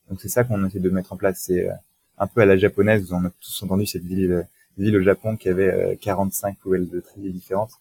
[0.10, 1.44] Donc c'est ça qu'on essaie de mettre en place.
[1.46, 1.74] C'est euh,
[2.18, 3.04] un peu à la japonaise.
[3.04, 4.46] Vous en avez tous entendu cette ville
[4.78, 7.72] ville au Japon qui avait 45 euh, poubelles de tri différentes.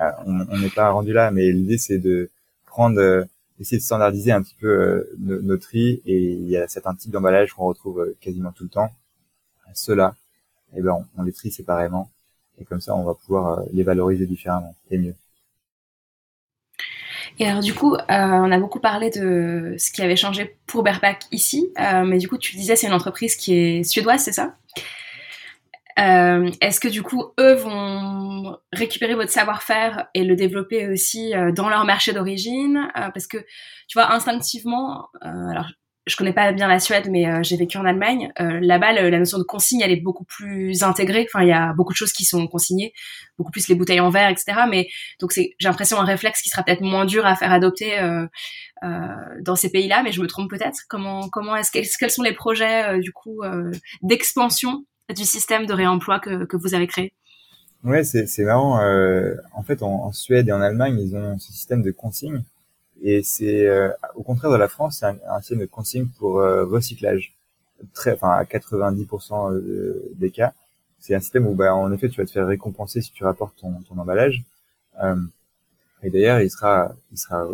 [0.00, 2.30] Euh, on n'est pas rendu là, mais l'idée c'est de
[2.66, 3.24] prendre, euh,
[3.58, 7.10] essayer de standardiser un petit peu nos, nos tri et il y a certains types
[7.10, 8.90] d'emballage qu'on retrouve quasiment tout le temps.
[9.74, 10.14] Ceux-là,
[10.74, 12.10] eh ben, on, les trie séparément.
[12.58, 14.74] Et comme ça on va pouvoir les valoriser différemment.
[14.90, 15.14] Et mieux.
[17.38, 20.82] Et alors du coup, euh, on a beaucoup parlé de ce qui avait changé pour
[20.82, 24.32] Berpac ici, euh, mais du coup tu disais c'est une entreprise qui est suédoise, c'est
[24.32, 24.54] ça?
[25.98, 31.52] Euh, Est-ce que du coup, eux vont récupérer votre savoir-faire et le développer aussi euh,
[31.52, 32.88] dans leur marché d'origine?
[32.96, 33.38] Euh, Parce que,
[33.88, 35.70] tu vois, instinctivement, euh, alors
[36.06, 38.32] je connais pas bien la Suède, mais j'ai vécu en Allemagne.
[38.38, 41.26] Là-bas, la notion de consigne, elle est beaucoup plus intégrée.
[41.28, 42.92] Enfin, il y a beaucoup de choses qui sont consignées,
[43.38, 44.62] beaucoup plus les bouteilles en verre, etc.
[44.70, 44.88] Mais
[45.20, 47.98] donc, j'ai l'impression un réflexe qui sera peut-être moins dur à faire adopter
[48.82, 50.02] dans ces pays-là.
[50.04, 50.80] Mais je me trompe peut-être.
[50.88, 53.42] Comment, comment est-ce quels sont les projets du coup
[54.02, 57.12] d'expansion du système de réemploi que, que vous avez créé?
[57.86, 58.80] Ouais, c'est, marrant.
[58.80, 62.42] Euh, en fait, en, Suède et en Allemagne, ils ont ce système de consigne.
[63.06, 66.64] Et c'est euh, au contraire de la France, c'est un, système de consigne pour euh,
[66.64, 67.34] recyclage.
[67.94, 70.54] Très, enfin, à 90% des cas,
[70.98, 73.54] c'est un système où, bah, en effet, tu vas te faire récompenser si tu rapportes
[73.60, 74.44] ton, ton emballage.
[76.02, 77.46] et d'ailleurs, il sera, il sera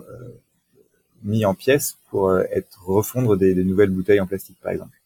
[1.24, 4.96] mis en pièces pour être refondre des, des, nouvelles bouteilles en plastique, par exemple.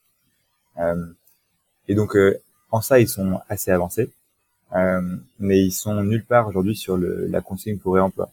[1.89, 2.39] Et donc, euh,
[2.71, 4.11] en ça, ils sont assez avancés,
[4.75, 8.31] euh, mais ils sont nulle part aujourd'hui sur le, la consigne pour réemploi.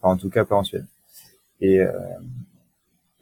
[0.00, 0.86] Enfin, en tout cas, pas en Suède.
[1.60, 1.92] Et, euh,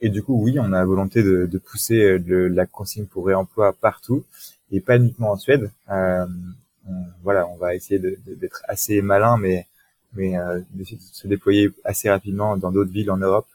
[0.01, 3.27] et du coup, oui, on a la volonté de, de pousser de, la consigne pour
[3.27, 4.25] réemploi partout,
[4.71, 5.71] et pas uniquement en Suède.
[5.91, 6.27] Euh,
[7.23, 9.67] voilà, on va essayer d'être assez malin, mais
[10.15, 13.47] mais euh, d'essayer de se déployer assez rapidement dans d'autres villes en Europe,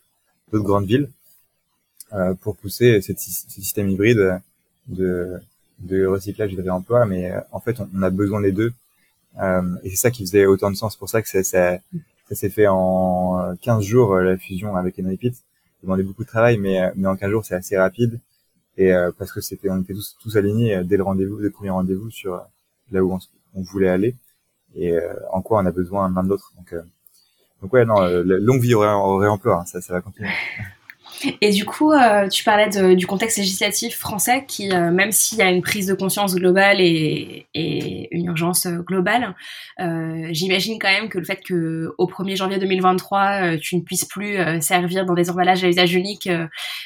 [0.52, 1.10] d'autres grandes villes,
[2.14, 4.40] euh, pour pousser ce système hybride
[4.88, 5.40] de
[5.80, 8.74] de recyclage et de réemploi, mais euh, en fait, on, a besoin des deux.
[9.42, 10.96] Euh, et c'est ça qui faisait autant de sens.
[10.96, 11.80] pour ça que ça, ça,
[12.34, 15.36] ça s'est fait en 15 jours, euh, la fusion avec Henry Pitt.
[15.84, 18.20] Demandait beaucoup de travail, mais, mais en 15 jours, c'est assez rapide.
[18.78, 21.70] Et parce que c'était, on était tous, tous alignés dès le rendez-vous, dès le premier
[21.70, 22.42] rendez-vous sur
[22.92, 23.20] là où on,
[23.54, 24.16] on, voulait aller
[24.74, 24.98] et
[25.32, 26.54] en quoi on a besoin l'un de l'autre.
[26.58, 26.74] Donc,
[27.62, 30.30] donc ouais, non, longue vie au, réemploi, hein, ça, ça va continuer.
[31.42, 35.38] Et du coup, euh, tu parlais de, du contexte législatif français qui, euh, même s'il
[35.38, 39.36] y a une prise de conscience globale et, et une urgence euh, globale,
[39.80, 44.06] euh, j'imagine quand même que le fait que au 1er janvier 2023, tu ne puisses
[44.06, 46.30] plus servir dans des emballages à usage unique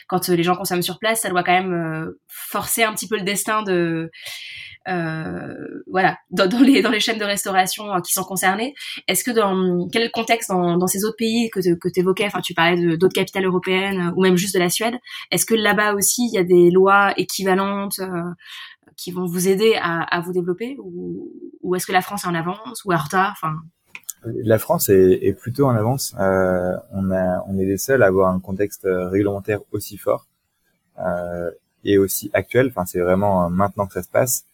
[0.08, 3.24] quand les gens consomment sur place, ça doit quand même forcer un petit peu le
[3.24, 4.12] destin de euh,
[4.88, 8.74] voilà, dans, les, chaînes de restauration euh, qui sont concernées.
[9.08, 12.54] Est-ce que dans quel contexte dans, ces autres pays que, que tu évoquais, enfin tu
[12.54, 14.96] parlais d'autres capitales européennes euh, ou même juste de la Suède,
[15.32, 18.00] est-ce que là-bas aussi il y a des lois équivalentes
[18.96, 20.78] qui vont vous aider à, vous développer?
[20.80, 22.84] Ou, est-ce que la France est en avance?
[22.86, 23.42] Ou en retard
[24.26, 26.16] la France est, plutôt en avance.
[26.20, 30.26] Euh, on, est les seuls à avoir un contexte réglementaire aussi fort
[31.00, 31.52] euh,
[31.86, 32.68] et aussi actuel.
[32.70, 34.47] Enfin, c'est vraiment maintenant que ça se passe.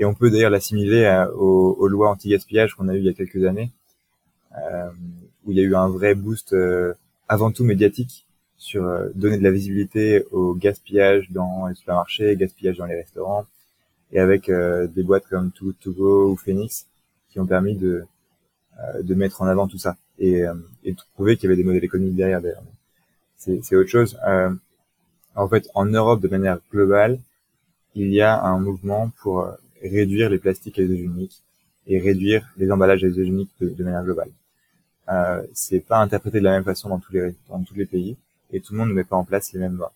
[0.00, 3.44] Et on peut d'ailleurs l'assimiler aux, lois anti-gaspillage qu'on a eu il y a quelques
[3.44, 3.70] années,
[4.56, 4.88] euh,
[5.44, 6.94] où il y a eu un vrai boost euh,
[7.28, 12.78] avant tout médiatique sur euh, donner de la visibilité au gaspillage dans les supermarchés, gaspillage
[12.78, 13.44] dans les restaurants,
[14.10, 16.88] et avec des boîtes comme Too To Go ou Phoenix
[17.30, 18.04] qui ont permis de,
[19.00, 19.96] de mettre en avant tout ça.
[20.18, 20.42] et,
[20.82, 22.40] et prouver qu'il y avait des modèles économiques derrière.
[22.40, 22.60] derrière.
[23.36, 24.18] C'est autre chose.
[25.36, 27.20] en fait, en Europe, de manière globale,
[27.94, 29.48] il y a un mouvement pour
[29.82, 31.42] réduire les plastiques à usage unique
[31.86, 34.30] et réduire les emballages à usage unique de, de manière globale.
[35.08, 38.16] Euh, c'est pas interprété de la même façon dans tous les dans tous les pays
[38.52, 39.92] et tout le monde ne met pas en place les mêmes lois.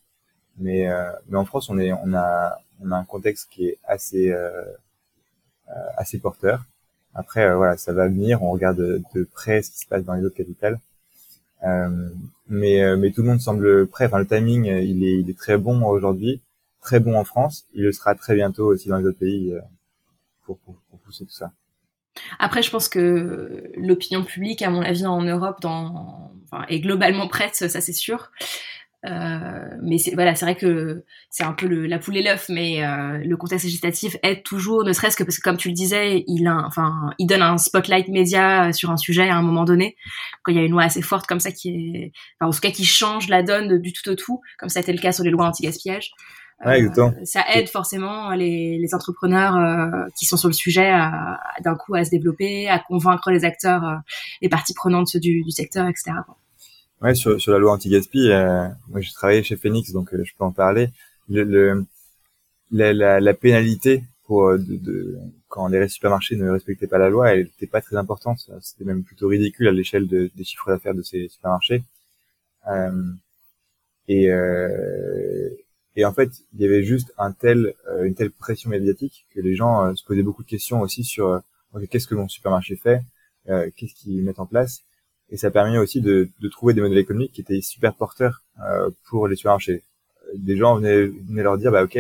[0.59, 3.79] Mais euh, mais en France, on est on a on a un contexte qui est
[3.85, 4.65] assez euh,
[5.69, 6.65] euh assez porteur.
[7.15, 10.15] Après euh, voilà, ça va venir, on regarde de, près ce qui se passe dans
[10.15, 10.81] les autres capitales.
[11.65, 12.09] Euh,
[12.49, 14.07] mais mais tout le monde semble prêt.
[14.07, 16.41] Enfin, le timing, il est il est très bon aujourd'hui,
[16.85, 17.67] très bon en France.
[17.75, 19.53] Il le sera très bientôt aussi dans les autres pays
[20.45, 21.51] pour, pour, pousser tout ça.
[22.39, 25.59] Après, je pense que l'opinion publique, à mon avis, en Europe,
[26.69, 28.31] est globalement prête, ça c'est sûr.
[29.07, 33.19] Euh, mais c'est voilà, vrai que c'est un peu la poule et l'œuf, mais euh,
[33.19, 36.45] le contexte législatif aide toujours, ne serait-ce que parce que comme tu le disais, il
[37.21, 39.97] donne un spotlight média sur un sujet à un moment donné.
[40.43, 42.71] Quand il y a une loi assez forte comme ça qui est, en tout cas
[42.71, 45.25] qui change la donne du tout au tout, comme ça a été le cas sur
[45.25, 46.13] les lois anti-gaspillage.
[46.67, 50.91] Euh, ça aide forcément les, les entrepreneurs euh, qui sont sur le sujet
[51.63, 53.97] d'un coup à se développer, à convaincre les acteurs, euh,
[54.41, 56.13] les parties prenantes du, du secteur, etc.
[57.03, 58.31] Ouais, sur, sur la loi anti-gaspi,
[58.89, 60.89] moi j'ai travaillé chez Phoenix, donc je peux en parler.
[61.29, 61.85] Le, le
[62.71, 67.33] la, la, la, pénalité pour de, de, quand les supermarchés ne respectaient pas la loi,
[67.33, 68.51] elle n'était pas très importante.
[68.61, 71.85] C'était même plutôt ridicule à l'échelle de, des chiffres d'affaires de ces supermarchés.
[72.69, 73.03] Euh,
[74.09, 75.49] et, euh,
[75.97, 79.41] et en fait, il y avait juste un tel, euh, une telle pression médiatique que
[79.41, 82.77] les gens euh, se posaient beaucoup de questions aussi sur euh, qu'est-ce que mon supermarché
[82.77, 83.03] fait,
[83.77, 84.83] qu'est-ce qu'ils mettent en place.
[85.31, 88.45] Et ça permet aussi de, de, trouver des modèles économiques qui étaient super porteurs
[89.09, 89.83] pour les supermarchés.
[90.37, 91.99] Des gens venaient, venaient, leur dire, bah ok,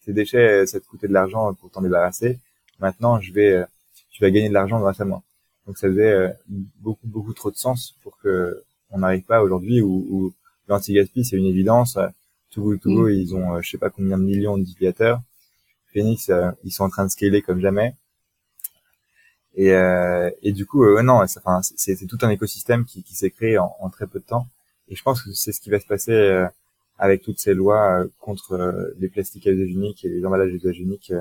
[0.00, 2.40] ces déchets, ça te coûtait de l'argent pour t'en débarrasser.
[2.80, 3.64] Maintenant, je vais,
[4.10, 5.22] tu vas gagner de l'argent grâce à moi.
[5.66, 10.06] Donc ça faisait beaucoup beaucoup trop de sens pour que on n'arrive pas aujourd'hui où,
[10.10, 10.34] où
[10.66, 11.96] l'anti-gaspi c'est une évidence
[12.52, 13.12] Togo, Togo, mm.
[13.12, 15.20] ils ont, euh, je sais pas combien de millions d'utilisateurs.
[15.92, 17.94] Phoenix, euh, ils sont en train de scaler comme jamais.
[19.54, 23.58] Et, euh, et du coup, euh, non, c'est tout un écosystème qui, qui s'est créé
[23.58, 24.46] en, en, très peu de temps.
[24.88, 26.46] Et je pense que c'est ce qui va se passer
[26.98, 30.78] avec toutes ces lois contre les plastiques à usage unique et les emballages à usage
[30.80, 31.12] unique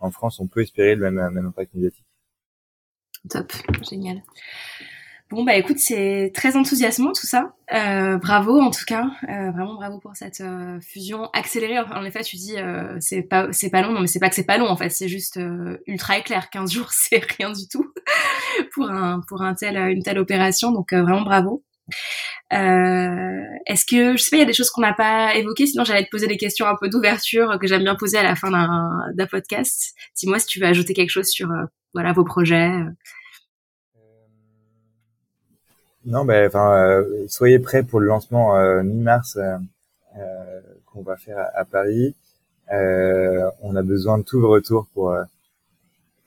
[0.00, 0.40] en France.
[0.40, 2.04] On peut espérer le même, même impact médiatique.
[3.30, 3.52] Top,
[3.88, 4.22] génial.
[5.34, 7.56] Bon bah écoute, c'est très enthousiasmant tout ça.
[7.72, 11.80] Euh, bravo en tout cas, euh, vraiment bravo pour cette euh, fusion accélérée.
[11.80, 14.36] en effet, tu dis euh, c'est pas c'est pas long, non mais c'est pas que
[14.36, 16.50] c'est pas long en fait, c'est juste euh, ultra éclair.
[16.50, 17.84] 15 jours, c'est rien du tout
[18.74, 20.70] pour un pour un tel une telle opération.
[20.70, 21.64] Donc vraiment bravo.
[22.52, 25.66] Est-ce que je sais pas, il y a des choses qu'on n'a pas évoquées?
[25.66, 28.36] Sinon, j'allais te poser des questions un peu d'ouverture que j'aime bien poser à la
[28.36, 29.94] fin d'un podcast.
[30.16, 31.48] Dis-moi si tu veux ajouter quelque chose sur
[31.92, 32.70] voilà vos projets.
[36.06, 41.38] Non, ben, enfin, euh, soyez prêts pour le lancement euh, mi-mars euh, qu'on va faire
[41.54, 42.14] à, Paris.
[42.70, 45.16] on a besoin de tout le retour pour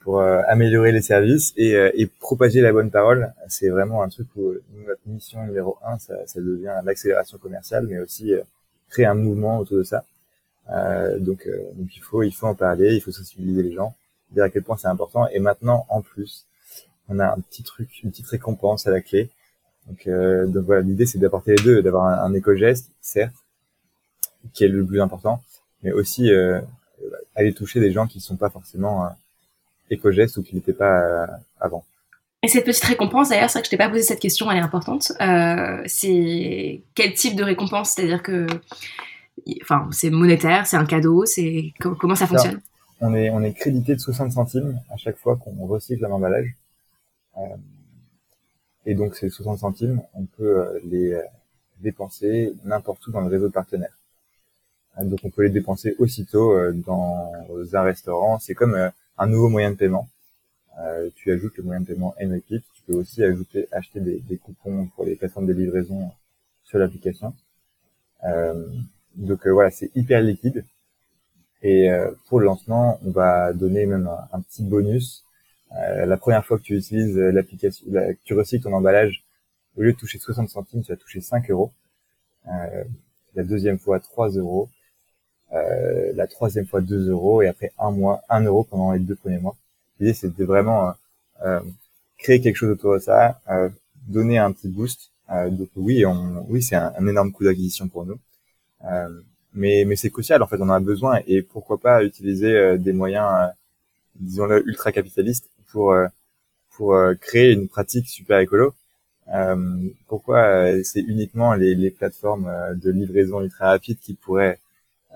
[0.00, 3.32] pour améliorer les services et, et propager la bonne parole.
[3.48, 4.54] C'est vraiment un truc où
[4.86, 8.32] notre mission numéro un, ça, ça devient l'accélération commerciale, mais aussi
[8.88, 10.04] créer un mouvement autour de ça.
[11.18, 13.94] donc, donc il faut il faut en parler, il faut sensibiliser les gens,
[14.32, 15.28] dire à quel point c'est important.
[15.28, 16.46] Et maintenant, en plus,
[17.08, 19.30] on a un petit truc, une petite récompense à la clé.
[19.88, 23.34] Donc, euh, donc voilà, l'idée c'est d'apporter les deux, d'avoir un, éco-geste, certes,
[24.52, 25.42] qui est le plus important,
[25.82, 26.60] mais aussi euh,
[27.34, 29.08] aller toucher des gens qui ne sont pas forcément euh,
[29.90, 31.26] éco-gestes ou qui n'étaient pas
[31.58, 31.84] avant.
[32.42, 34.58] Et cette petite récompense, d'ailleurs, c'est vrai que je t'ai pas posé cette question, elle
[34.58, 35.12] est importante.
[35.86, 37.92] C'est quel type de récompense?
[37.92, 38.46] C'est-à-dire que,
[39.62, 42.60] enfin, c'est monétaire, c'est un cadeau, c'est comment ça fonctionne?
[43.00, 46.54] On est on est crédité de 60 centimes à chaque fois qu'on recycle un emballage.
[48.86, 51.22] Et donc ces 60 centimes, on peut euh, les euh,
[51.80, 53.96] dépenser n'importe où dans le réseau de partenaires.
[54.98, 57.32] Euh, donc on peut les dépenser aussitôt dans
[57.72, 58.38] un restaurant.
[58.38, 60.08] C'est comme un nouveau moyen de paiement.
[61.16, 62.62] tu ajoutes le moyen de paiement NRepeat.
[62.74, 66.10] Tu peux aussi ajouter, acheter des, des, coupons pour les plateformes de livraison
[66.64, 67.34] sur l'application.
[69.16, 70.64] donc voilà, c'est hyper liquide.
[71.62, 71.88] Et
[72.28, 75.24] pour le lancement, on va donner même un petit bonus
[75.72, 79.24] euh, la première fois que tu utilises euh, l'application, que tu recycles ton emballage,
[79.76, 81.72] au lieu de toucher 60 centimes, tu vas toucher 5 euros.
[82.48, 82.84] Euh,
[83.34, 84.68] la deuxième fois 3 euros.
[85.52, 89.14] Euh, la troisième fois 2 euros et après un mois 1 euro pendant les deux
[89.14, 89.56] premiers mois.
[89.98, 90.92] L'idée c'est de vraiment
[91.44, 91.60] euh,
[92.18, 93.40] créer quelque chose autour de ça,
[94.08, 95.10] donner un petit boost.
[95.50, 98.18] donc oui, on, oui c'est un, énorme coup d'acquisition pour nous,
[99.54, 102.92] mais mais c'est crucial en fait, on en a besoin et pourquoi pas utiliser des
[102.92, 103.50] moyens,
[104.16, 106.06] disons-le ultra capitalistes pour euh,
[106.70, 108.74] pour euh, créer une pratique super écolo.
[110.06, 114.58] pourquoi c'est uniquement les, plateformes de livraison ultra rapide qui pourraient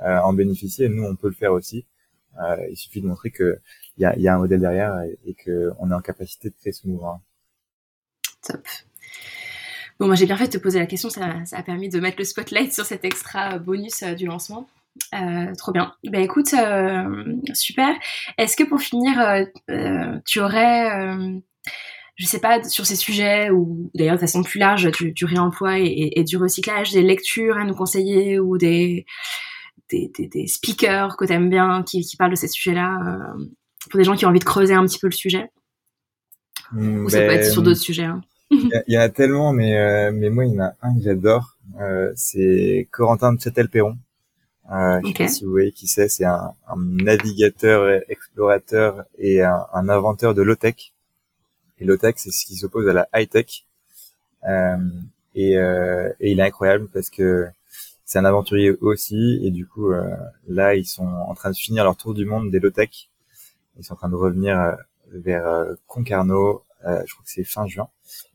[0.00, 0.88] en bénéficier?
[0.88, 1.86] Nous, on peut le faire aussi.
[2.70, 3.58] il suffit de montrer que
[3.98, 6.88] il y a, un modèle derrière et, et qu'on est en capacité de créer ce
[6.88, 7.22] mouvement.
[8.42, 8.66] Top.
[10.02, 12.16] Bon, moi j'ai bien fait de te poser la question, ça, a permis de mettre
[12.18, 14.68] le spotlight sur cet extra bonus euh, du lancement.
[15.14, 15.94] Euh, trop bien.
[16.04, 17.24] Ben écoute, euh,
[17.54, 17.94] super.
[18.38, 21.16] Est-ce que pour finir, euh, tu aurais,
[22.16, 26.24] je sais pas, sur ces sujets ou d'ailleurs de façon plus large du, réemploi et,
[26.24, 29.06] du recyclage, des lectures à nous conseiller ou des
[29.90, 33.34] des, speakers que tu aimes bien qui, parlent de ces sujets-là
[33.90, 35.50] pour des gens qui ont envie de creuser un petit peu le sujet?
[36.74, 38.04] Ou ça peut être sur d'autres sujets.
[38.04, 38.22] Hein.
[38.50, 41.56] Il y, en a tellement, mais mais moi il y en a un que j'adore.
[42.14, 43.96] C'est Corentin de Châtel-Perron.
[44.72, 46.08] Euh, Je sais pas si vous voyez qui c'est.
[46.08, 50.92] C'est un, un, navigateur, explorateur et un, un inventeur de low-tech.
[51.78, 53.64] Et low-tech, c'est ce qui s'oppose à la high-tech.
[54.48, 54.76] Euh,
[55.34, 57.46] et, euh, et il est incroyable parce que
[58.04, 59.40] c'est un aventurier aussi.
[59.42, 60.16] Et du coup, euh,
[60.48, 63.10] là, ils sont en train de finir leur tour du monde des low-tech.
[63.78, 64.72] Ils sont en train de revenir euh,
[65.12, 67.88] vers Concarneau, euh, je crois que c'est fin juin.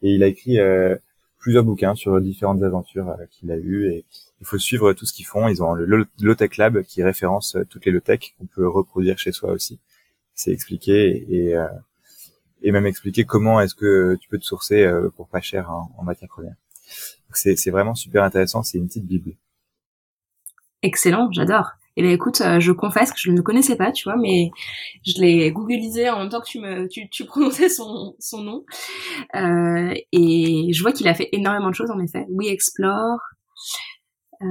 [0.03, 0.95] Et il a écrit euh,
[1.39, 4.05] plusieurs bouquins sur différentes aventures euh, qu'il a eues et
[4.39, 5.47] il faut suivre tout ce qu'ils font.
[5.47, 9.51] Ils ont le Low-Tech Lab qui référence toutes les low-tech qu'on peut reproduire chez soi
[9.51, 9.79] aussi.
[10.35, 11.55] C'est expliqué et,
[12.61, 16.29] et même expliquer comment est-ce que tu peux te sourcer pour pas cher en matière
[16.29, 16.53] première.
[17.33, 18.61] C'est vraiment super intéressant.
[18.63, 19.33] C'est une petite bible.
[20.83, 21.71] Excellent, j'adore.
[21.97, 24.17] Et eh ben écoute, euh, je confesse que je ne le connaissais pas, tu vois,
[24.17, 24.51] mais
[25.03, 28.65] je l'ai googlisé en même temps que tu me tu, tu prononçais son son nom.
[29.33, 32.27] Euh, et je vois qu'il a fait énormément de choses en effet.
[32.29, 33.19] We Explore.
[34.43, 34.45] Euh,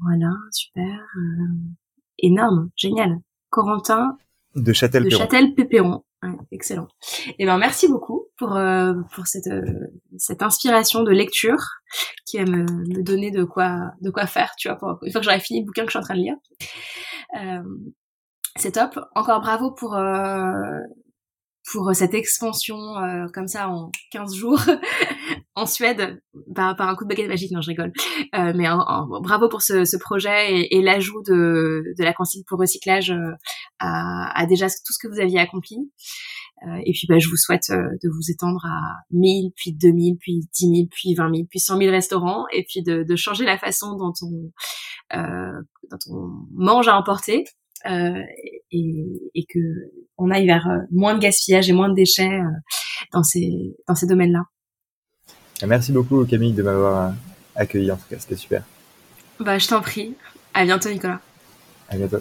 [0.00, 0.84] voilà, super.
[0.84, 1.56] Euh,
[2.18, 3.18] énorme, génial.
[3.48, 4.16] Corentin
[4.54, 5.90] de Châtel de Châtel Pépéron.
[5.90, 6.04] Ouais,
[6.52, 6.88] excellent.
[7.38, 9.62] Eh ben merci beaucoup pour euh, pour cette euh,
[10.18, 11.62] cette inspiration de lecture
[12.26, 15.20] qui va me, me, donner de quoi de quoi faire, tu vois, pour, une fois
[15.20, 16.36] que j'aurai fini le bouquin que je suis en train de lire.
[17.36, 17.62] Euh,
[18.56, 18.98] c'est top.
[19.14, 20.80] Encore bravo pour euh,
[21.72, 24.60] pour cette expansion euh, comme ça en 15 jours
[25.54, 26.20] en Suède
[26.54, 27.52] par, par un coup de baguette magique.
[27.52, 27.92] Non, je rigole.
[28.34, 32.12] Euh, mais en, en, bravo pour ce, ce projet et, et l'ajout de, de la
[32.12, 33.32] consigne pour recyclage euh,
[33.78, 35.76] à, à, déjà tout ce que vous aviez accompli.
[36.66, 38.80] Euh, et puis, bah, je vous souhaite euh, de vous étendre à
[39.12, 42.82] 1000, puis 2000, puis 10 000, puis 20 000, puis 100 000 restaurants, et puis
[42.82, 44.52] de, de changer la façon dont on,
[45.90, 47.44] dont on mange à emporter
[47.86, 48.22] euh,
[48.72, 49.58] et, et, que
[50.18, 52.44] on aille vers euh, moins de gaspillage et moins de déchets euh,
[53.12, 54.44] dans ces dans ces domaines-là.
[55.66, 57.14] Merci beaucoup Camille de m'avoir
[57.54, 58.64] accueilli en tout cas, c'était super.
[59.38, 60.14] Bah je t'en prie.
[60.52, 61.20] À bientôt Nicolas.
[61.88, 62.20] À bientôt.